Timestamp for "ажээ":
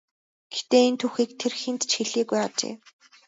2.47-2.73